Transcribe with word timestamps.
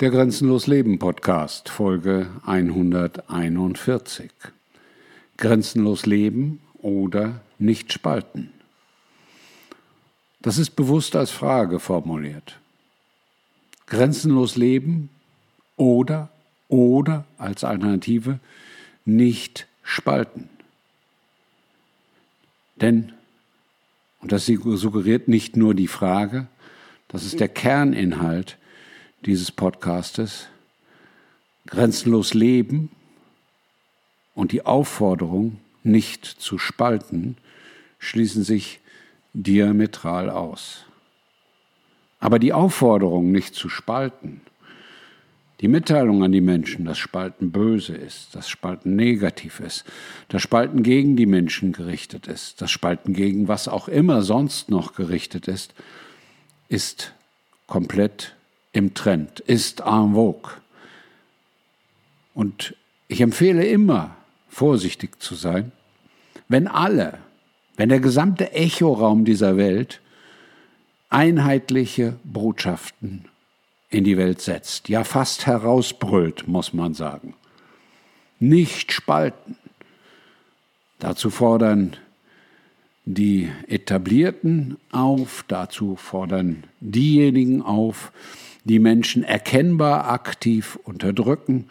Der 0.00 0.10
Grenzenlos 0.10 0.68
Leben 0.68 1.00
Podcast, 1.00 1.70
Folge 1.70 2.28
141. 2.46 4.30
Grenzenlos 5.36 6.06
Leben 6.06 6.60
oder 6.80 7.40
nicht 7.58 7.92
spalten. 7.92 8.52
Das 10.40 10.56
ist 10.56 10.76
bewusst 10.76 11.16
als 11.16 11.32
Frage 11.32 11.80
formuliert. 11.80 12.60
Grenzenlos 13.88 14.54
Leben 14.54 15.08
oder 15.76 16.28
oder 16.68 17.24
als 17.36 17.64
Alternative 17.64 18.38
nicht 19.04 19.66
spalten. 19.82 20.48
Denn, 22.76 23.14
und 24.20 24.30
das 24.30 24.46
suggeriert 24.46 25.26
nicht 25.26 25.56
nur 25.56 25.74
die 25.74 25.88
Frage, 25.88 26.46
das 27.08 27.24
ist 27.24 27.40
der 27.40 27.48
Kerninhalt 27.48 28.58
dieses 29.24 29.50
Podcastes, 29.52 30.48
grenzenlos 31.66 32.34
leben 32.34 32.90
und 34.34 34.52
die 34.52 34.64
Aufforderung, 34.64 35.58
nicht 35.82 36.24
zu 36.24 36.58
spalten, 36.58 37.36
schließen 37.98 38.44
sich 38.44 38.80
diametral 39.32 40.30
aus. 40.30 40.84
Aber 42.20 42.38
die 42.38 42.52
Aufforderung, 42.52 43.32
nicht 43.32 43.54
zu 43.54 43.68
spalten, 43.68 44.40
die 45.60 45.68
Mitteilung 45.68 46.22
an 46.22 46.30
die 46.30 46.40
Menschen, 46.40 46.84
dass 46.84 46.98
Spalten 46.98 47.50
böse 47.50 47.94
ist, 47.94 48.34
dass 48.36 48.48
Spalten 48.48 48.94
negativ 48.94 49.58
ist, 49.58 49.84
dass 50.28 50.42
Spalten 50.42 50.84
gegen 50.84 51.16
die 51.16 51.26
Menschen 51.26 51.72
gerichtet 51.72 52.28
ist, 52.28 52.60
dass 52.60 52.70
Spalten 52.70 53.12
gegen 53.12 53.48
was 53.48 53.66
auch 53.66 53.88
immer 53.88 54.22
sonst 54.22 54.70
noch 54.70 54.94
gerichtet 54.94 55.48
ist, 55.48 55.74
ist 56.68 57.12
komplett 57.66 58.36
im 58.78 58.94
Trend, 58.94 59.40
ist 59.40 59.80
en 59.80 60.14
vogue. 60.14 60.52
Und 62.32 62.76
ich 63.08 63.20
empfehle 63.20 63.66
immer, 63.66 64.16
vorsichtig 64.48 65.20
zu 65.20 65.34
sein, 65.34 65.72
wenn 66.48 66.68
alle, 66.68 67.18
wenn 67.76 67.88
der 67.88 67.98
gesamte 67.98 68.52
Echoraum 68.52 69.24
dieser 69.24 69.56
Welt 69.56 70.00
einheitliche 71.10 72.16
Botschaften 72.22 73.24
in 73.90 74.04
die 74.04 74.16
Welt 74.16 74.40
setzt, 74.40 74.88
ja 74.88 75.02
fast 75.02 75.46
herausbrüllt, 75.46 76.46
muss 76.46 76.72
man 76.72 76.94
sagen. 76.94 77.34
Nicht 78.38 78.92
spalten. 78.92 79.56
Dazu 81.00 81.30
fordern 81.30 81.96
die 83.04 83.50
Etablierten 83.66 84.76
auf, 84.92 85.44
dazu 85.48 85.96
fordern 85.96 86.62
diejenigen 86.80 87.62
auf, 87.62 88.12
die 88.64 88.78
Menschen 88.78 89.24
erkennbar 89.24 90.10
aktiv 90.10 90.78
unterdrücken. 90.84 91.68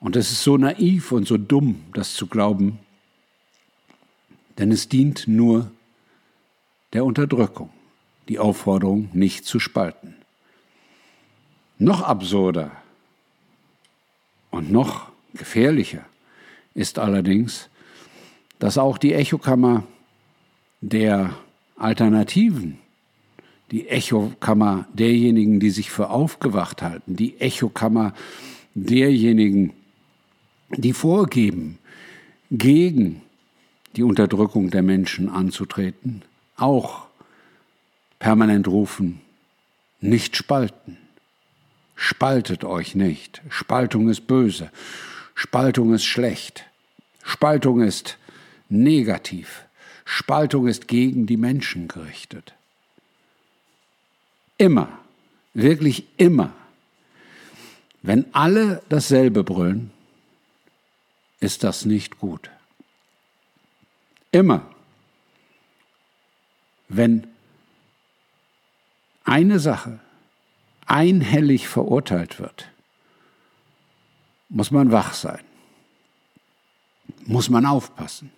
Und 0.00 0.16
es 0.16 0.30
ist 0.30 0.42
so 0.42 0.56
naiv 0.56 1.12
und 1.12 1.26
so 1.26 1.36
dumm, 1.36 1.84
das 1.92 2.14
zu 2.14 2.26
glauben, 2.26 2.78
denn 4.58 4.72
es 4.72 4.88
dient 4.88 5.26
nur 5.26 5.70
der 6.92 7.04
Unterdrückung, 7.04 7.70
die 8.28 8.38
Aufforderung, 8.38 9.08
nicht 9.12 9.44
zu 9.44 9.60
spalten. 9.60 10.14
Noch 11.78 12.02
absurder 12.02 12.72
und 14.50 14.72
noch 14.72 15.10
gefährlicher 15.34 16.04
ist 16.74 16.98
allerdings, 16.98 17.68
dass 18.58 18.78
auch 18.78 18.98
die 18.98 19.14
Echokammer 19.14 19.84
der 20.80 21.34
Alternativen, 21.76 22.78
die 23.70 23.88
Echokammer 23.88 24.86
derjenigen, 24.92 25.60
die 25.60 25.70
sich 25.70 25.90
für 25.90 26.10
aufgewacht 26.10 26.82
halten, 26.82 27.16
die 27.16 27.40
Echokammer 27.40 28.14
derjenigen, 28.74 29.72
die 30.70 30.92
vorgeben, 30.92 31.78
gegen 32.50 33.22
die 33.96 34.02
Unterdrückung 34.02 34.70
der 34.70 34.82
Menschen 34.82 35.28
anzutreten, 35.28 36.22
auch 36.56 37.06
permanent 38.18 38.68
rufen, 38.68 39.20
nicht 40.00 40.36
spalten. 40.36 40.96
Spaltet 41.94 42.64
euch 42.64 42.94
nicht. 42.94 43.42
Spaltung 43.48 44.08
ist 44.08 44.26
böse. 44.28 44.70
Spaltung 45.34 45.92
ist 45.92 46.04
schlecht. 46.04 46.64
Spaltung 47.24 47.80
ist 47.80 48.18
negativ. 48.68 49.64
Spaltung 50.04 50.68
ist 50.68 50.88
gegen 50.88 51.26
die 51.26 51.36
Menschen 51.36 51.88
gerichtet. 51.88 52.54
Immer, 54.58 54.88
wirklich 55.54 56.06
immer, 56.16 56.52
wenn 58.02 58.32
alle 58.34 58.82
dasselbe 58.88 59.44
brüllen, 59.44 59.92
ist 61.40 61.62
das 61.62 61.84
nicht 61.84 62.18
gut. 62.18 62.50
Immer, 64.32 64.68
wenn 66.88 67.26
eine 69.24 69.58
Sache 69.58 70.00
einhellig 70.86 71.68
verurteilt 71.68 72.40
wird, 72.40 72.70
muss 74.48 74.70
man 74.70 74.90
wach 74.90 75.12
sein, 75.12 75.44
muss 77.26 77.50
man 77.50 77.66
aufpassen, 77.66 78.32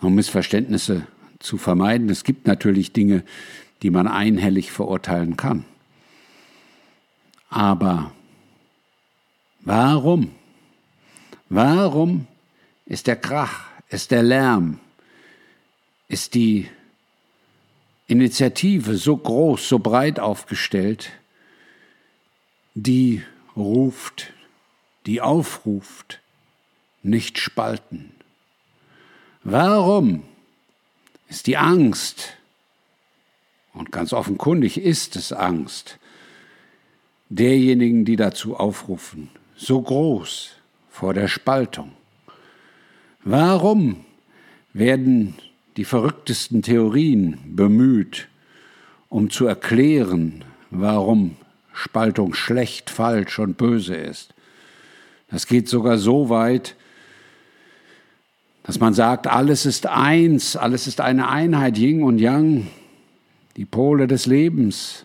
um 0.00 0.14
Missverständnisse 0.14 1.06
zu 1.40 1.58
vermeiden. 1.58 2.08
Es 2.08 2.22
gibt 2.24 2.46
natürlich 2.46 2.92
Dinge, 2.92 3.24
die 3.82 3.90
man 3.90 4.08
einhellig 4.08 4.72
verurteilen 4.72 5.36
kann. 5.36 5.64
Aber 7.48 8.12
warum? 9.60 10.32
Warum 11.48 12.26
ist 12.86 13.06
der 13.06 13.16
Krach, 13.16 13.66
ist 13.88 14.10
der 14.10 14.22
Lärm, 14.22 14.80
ist 16.08 16.34
die 16.34 16.68
Initiative 18.06 18.96
so 18.96 19.16
groß, 19.16 19.68
so 19.68 19.78
breit 19.78 20.18
aufgestellt, 20.18 21.10
die 22.74 23.22
ruft, 23.54 24.32
die 25.04 25.20
aufruft, 25.20 26.20
nicht 27.02 27.38
spalten. 27.38 28.12
Warum 29.44 30.22
ist 31.28 31.46
die 31.46 31.56
Angst, 31.56 32.37
und 33.78 33.92
ganz 33.92 34.12
offenkundig 34.12 34.78
ist 34.78 35.16
es 35.16 35.32
Angst, 35.32 35.98
derjenigen, 37.28 38.04
die 38.04 38.16
dazu 38.16 38.56
aufrufen, 38.56 39.30
so 39.56 39.80
groß 39.80 40.50
vor 40.90 41.14
der 41.14 41.28
Spaltung? 41.28 41.92
Warum 43.24 44.04
werden 44.72 45.34
die 45.78 45.84
verrücktesten 45.84 46.62
Theorien 46.62 47.38
bemüht, 47.46 48.28
um 49.08 49.30
zu 49.30 49.46
erklären, 49.46 50.44
warum 50.70 51.36
Spaltung 51.72 52.34
schlecht, 52.34 52.90
falsch 52.90 53.38
und 53.38 53.56
böse 53.56 53.94
ist. 53.94 54.34
Das 55.30 55.46
geht 55.46 55.68
sogar 55.68 55.96
so 55.96 56.28
weit, 56.28 56.74
dass 58.64 58.80
man 58.80 58.92
sagt, 58.92 59.28
alles 59.28 59.66
ist 59.66 59.86
eins, 59.86 60.56
alles 60.56 60.88
ist 60.88 61.00
eine 61.00 61.28
Einheit, 61.28 61.78
Yin 61.78 62.02
und 62.02 62.18
Yang, 62.18 62.66
die 63.58 63.64
Pole 63.64 64.06
des 64.06 64.26
Lebens, 64.26 65.04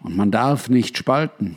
und 0.00 0.16
man 0.16 0.30
darf 0.30 0.70
nicht 0.70 0.96
spalten. 0.96 1.56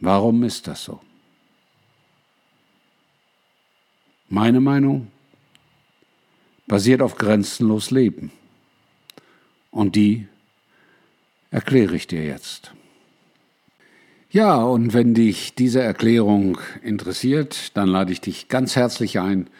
Warum 0.00 0.42
ist 0.44 0.66
das 0.66 0.84
so? 0.84 1.00
Meine 4.30 4.60
Meinung 4.60 5.08
basiert 6.66 7.02
auf 7.02 7.16
grenzenlos 7.16 7.90
Leben. 7.90 8.32
Und 9.70 9.94
die 9.94 10.26
erkläre 11.50 11.96
ich 11.96 12.06
dir 12.06 12.24
jetzt. 12.24 12.72
Ja, 14.30 14.56
und 14.62 14.94
wenn 14.94 15.12
dich 15.12 15.54
diese 15.54 15.82
Erklärung 15.82 16.58
interessiert, 16.82 17.76
dann 17.76 17.88
lade 17.88 18.12
ich 18.12 18.22
dich 18.22 18.48
ganz 18.48 18.74
herzlich 18.74 19.18
ein, 19.18 19.50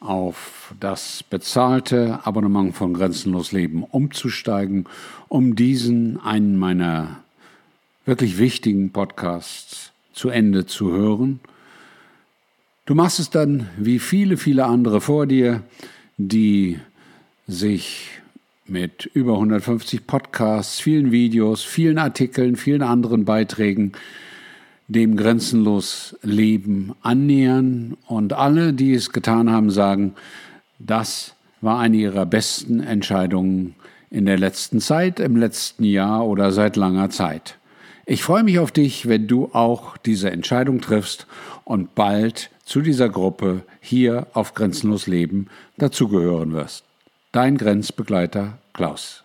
auf 0.00 0.74
das 0.78 1.22
bezahlte 1.22 2.20
Abonnement 2.24 2.74
von 2.74 2.94
Grenzenlos 2.94 3.52
Leben 3.52 3.82
umzusteigen, 3.82 4.86
um 5.28 5.56
diesen, 5.56 6.20
einen 6.20 6.56
meiner 6.56 7.20
wirklich 8.04 8.38
wichtigen 8.38 8.90
Podcasts, 8.90 9.92
zu 10.12 10.30
Ende 10.30 10.66
zu 10.66 10.90
hören. 10.90 11.40
Du 12.86 12.94
machst 12.94 13.20
es 13.20 13.30
dann 13.30 13.68
wie 13.76 13.98
viele, 13.98 14.36
viele 14.36 14.64
andere 14.64 15.00
vor 15.00 15.26
dir, 15.26 15.62
die 16.16 16.80
sich 17.46 18.08
mit 18.66 19.06
über 19.14 19.34
150 19.34 20.06
Podcasts, 20.06 20.80
vielen 20.80 21.12
Videos, 21.12 21.62
vielen 21.62 21.98
Artikeln, 21.98 22.56
vielen 22.56 22.82
anderen 22.82 23.24
Beiträgen 23.24 23.92
dem 24.88 25.16
grenzenlos 25.16 26.16
Leben 26.22 26.94
annähern. 27.02 27.96
Und 28.06 28.32
alle, 28.32 28.72
die 28.72 28.94
es 28.94 29.12
getan 29.12 29.50
haben, 29.50 29.70
sagen, 29.70 30.14
das 30.78 31.34
war 31.60 31.78
eine 31.78 31.96
ihrer 31.96 32.26
besten 32.26 32.80
Entscheidungen 32.80 33.74
in 34.10 34.26
der 34.26 34.38
letzten 34.38 34.80
Zeit, 34.80 35.20
im 35.20 35.36
letzten 35.36 35.84
Jahr 35.84 36.26
oder 36.26 36.50
seit 36.50 36.76
langer 36.76 37.10
Zeit. 37.10 37.58
Ich 38.06 38.22
freue 38.22 38.42
mich 38.42 38.58
auf 38.58 38.72
dich, 38.72 39.06
wenn 39.06 39.26
du 39.26 39.50
auch 39.52 39.98
diese 39.98 40.30
Entscheidung 40.30 40.80
triffst 40.80 41.26
und 41.64 41.94
bald 41.94 42.50
zu 42.64 42.80
dieser 42.80 43.10
Gruppe 43.10 43.62
hier 43.80 44.28
auf 44.32 44.54
Grenzenlos 44.54 45.06
Leben 45.06 45.48
dazugehören 45.76 46.54
wirst. 46.54 46.84
Dein 47.32 47.58
Grenzbegleiter 47.58 48.56
Klaus. 48.72 49.24